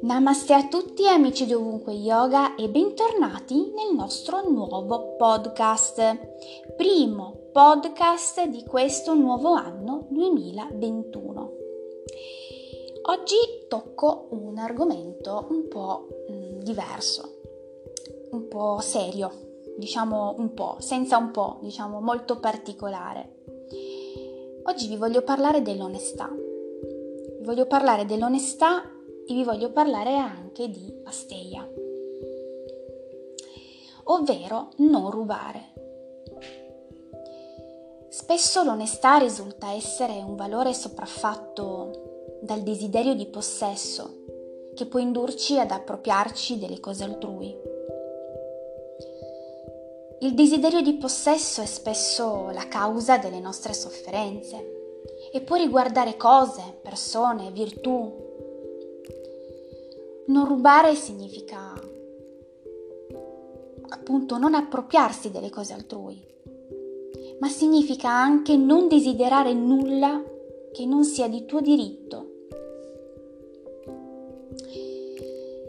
[0.00, 6.18] Namaste a tutti amici di Ovunque Yoga e bentornati nel nostro nuovo podcast.
[6.76, 11.52] Primo podcast di questo nuovo anno 2021.
[13.02, 13.36] Oggi
[13.68, 17.22] tocco un argomento un po' mm, diverso,
[18.30, 19.30] un po' serio,
[19.76, 23.35] diciamo un po', senza un po', diciamo molto particolare.
[24.68, 26.28] Oggi vi voglio parlare dell'onestà.
[26.28, 31.64] Vi voglio parlare dell'onestà e vi voglio parlare anche di Asteia,
[34.04, 35.72] ovvero non rubare.
[38.08, 44.24] Spesso l'onestà risulta essere un valore sopraffatto dal desiderio di possesso
[44.74, 47.75] che può indurci ad appropriarci delle cose altrui.
[50.20, 55.00] Il desiderio di possesso è spesso la causa delle nostre sofferenze
[55.32, 58.24] e può riguardare cose, persone, virtù,
[60.26, 61.74] non rubare significa
[63.88, 66.20] appunto non appropriarsi delle cose altrui,
[67.38, 70.22] ma significa anche non desiderare nulla
[70.72, 72.30] che non sia di tuo diritto.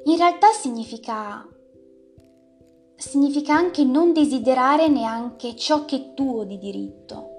[0.06, 1.48] In realtà significa,
[2.98, 7.36] significa anche non desiderare neanche ciò che è tuo di diritto.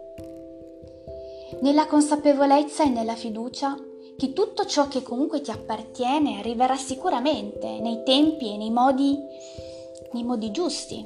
[1.60, 3.76] Nella consapevolezza e nella fiducia
[4.16, 9.16] che tutto ciò che comunque ti appartiene arriverà sicuramente nei tempi e nei modi,
[10.12, 11.04] nei modi giusti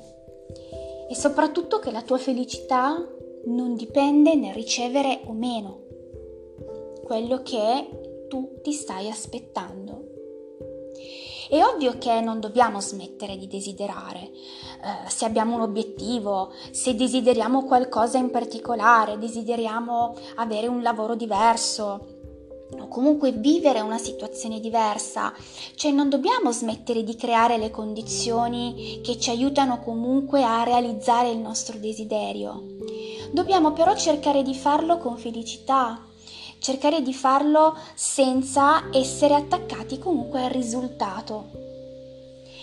[1.08, 2.97] e soprattutto che la tua felicità
[3.47, 5.80] non dipende nel ricevere o meno
[7.05, 10.11] quello che tu ti stai aspettando.
[11.53, 17.64] È ovvio che non dobbiamo smettere di desiderare, eh, se abbiamo un obiettivo, se desideriamo
[17.64, 22.06] qualcosa in particolare, desideriamo avere un lavoro diverso,
[22.80, 25.34] o comunque vivere una situazione diversa,
[25.75, 31.39] cioè non dobbiamo smettere di creare le condizioni che ci aiutano comunque a realizzare il
[31.39, 32.64] nostro desiderio.
[33.30, 36.02] Dobbiamo però cercare di farlo con felicità,
[36.62, 41.50] cercare di farlo senza essere attaccati comunque al risultato.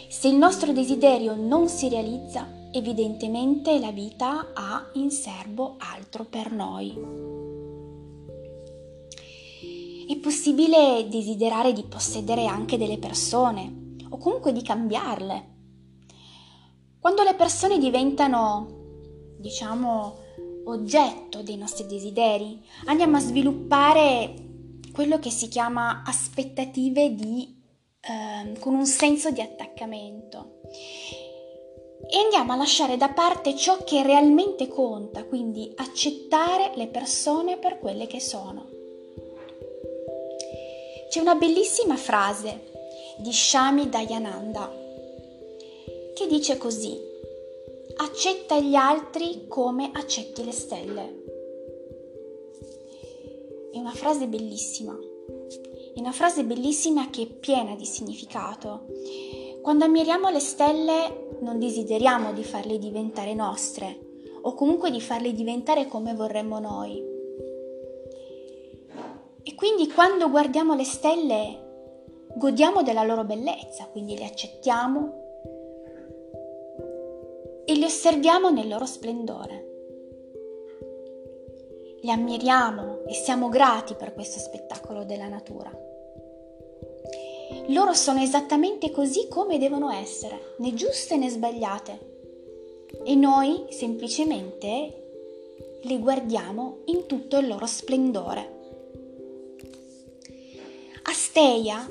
[0.08, 6.50] Se il nostro desiderio non si realizza, evidentemente la vita ha in serbo altro per
[6.54, 6.94] noi.
[10.08, 15.48] È possibile desiderare di possedere anche delle persone o comunque di cambiarle.
[17.02, 20.29] Quando le persone diventano, diciamo,
[20.72, 24.34] oggetto dei nostri desideri, andiamo a sviluppare
[24.92, 27.56] quello che si chiama aspettative di,
[28.02, 30.62] eh, con un senso di attaccamento
[32.12, 37.80] e andiamo a lasciare da parte ciò che realmente conta, quindi accettare le persone per
[37.80, 38.68] quelle che sono.
[41.10, 42.72] C'è una bellissima frase
[43.18, 44.72] di Shami Dayananda
[46.14, 47.09] che dice così:
[48.02, 51.24] accetta gli altri come accetti le stelle.
[53.72, 54.98] È una frase bellissima,
[55.94, 58.86] è una frase bellissima che è piena di significato.
[59.62, 64.08] Quando ammiriamo le stelle non desideriamo di farle diventare nostre
[64.42, 67.04] o comunque di farle diventare come vorremmo noi
[69.44, 71.68] e quindi quando guardiamo le stelle
[72.36, 75.29] godiamo della loro bellezza, quindi le accettiamo
[77.70, 79.68] e le osserviamo nel loro splendore.
[82.02, 85.72] Le ammiriamo e siamo grati per questo spettacolo della natura.
[87.68, 92.88] Loro sono esattamente così come devono essere, né giuste né sbagliate.
[93.04, 98.58] E noi semplicemente le guardiamo in tutto il loro splendore.
[101.04, 101.88] Asteia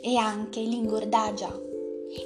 [0.00, 1.67] è anche l'ingordagia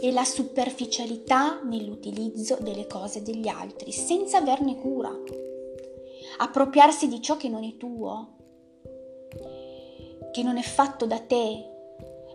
[0.01, 5.11] e la superficialità nell'utilizzo delle cose degli altri senza averne cura.
[6.39, 8.37] Appropriarsi di ciò che non è tuo,
[10.33, 11.71] che non è fatto da te,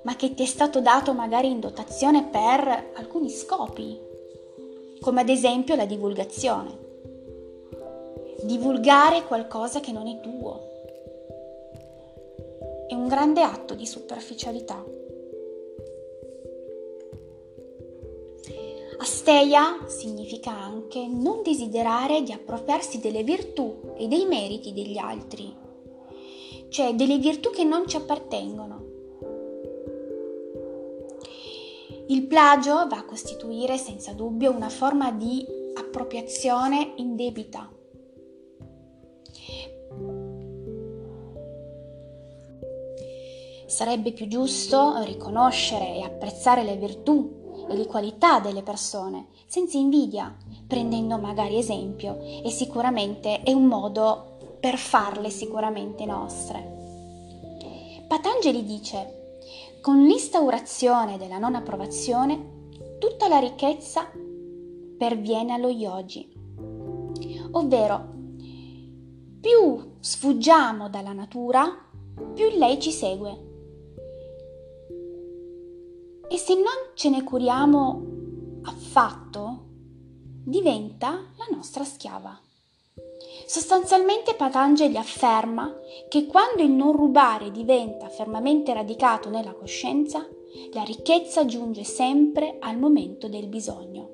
[0.04, 4.00] ma che ti è stato dato magari in dotazione per alcuni scopi,
[5.00, 6.86] come ad esempio la divulgazione.
[8.44, 10.68] Divulgare qualcosa che non è tuo
[12.88, 14.82] è un grande atto di superficialità.
[19.08, 25.56] Asteia significa anche non desiderare di appropriarsi delle virtù e dei meriti degli altri,
[26.68, 28.86] cioè delle virtù che non ci appartengono.
[32.08, 35.46] Il plagio va a costituire senza dubbio una forma di
[35.76, 37.72] appropriazione indebita
[43.68, 50.36] Sarebbe più giusto riconoscere e apprezzare le virtù e le qualità delle persone, senza invidia,
[50.68, 56.76] prendendo magari esempio e sicuramente è un modo per farle sicuramente nostre.
[58.08, 59.40] Patangeli dice,
[59.82, 62.56] con l'instaurazione della non approvazione,
[63.00, 64.10] tutta la ricchezza
[64.98, 66.28] perviene allo yogi,
[67.52, 68.16] ovvero
[69.40, 71.66] più sfuggiamo dalla natura,
[72.34, 73.57] più lei ci segue.
[76.30, 78.02] E se non ce ne curiamo
[78.64, 79.66] affatto,
[80.44, 82.40] diventa la nostra schiava.
[83.46, 85.74] Sostanzialmente Patangeli afferma
[86.10, 90.28] che quando il non rubare diventa fermamente radicato nella coscienza,
[90.74, 94.10] la ricchezza giunge sempre al momento del bisogno.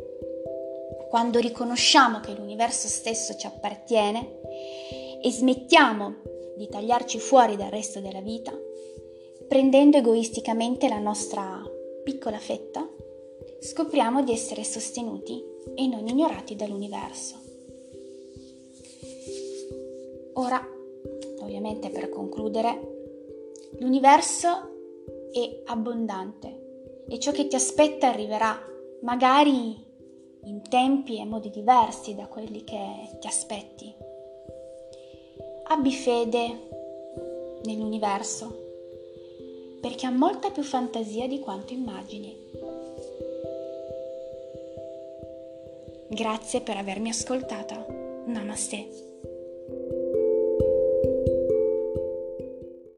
[1.10, 4.40] Quando riconosciamo che l'universo stesso ci appartiene
[5.22, 6.16] e smettiamo
[6.58, 8.52] di tagliarci fuori dal resto della vita,
[9.48, 11.62] prendendo egoisticamente la nostra
[12.04, 12.88] piccola fetta,
[13.60, 15.42] scopriamo di essere sostenuti
[15.74, 17.36] e non ignorati dall'universo.
[20.34, 20.62] Ora,
[21.40, 22.80] ovviamente per concludere,
[23.80, 24.48] l'universo
[25.32, 28.60] è abbondante e ciò che ti aspetta arriverà,
[29.02, 29.92] magari
[30.46, 33.94] in tempi e modi diversi da quelli che ti aspetti.
[35.66, 38.63] Abbi fede nell'universo,
[39.84, 42.34] perché ha molta più fantasia di quanto immagini.
[46.08, 47.86] Grazie per avermi ascoltata.
[48.26, 49.13] Namaste.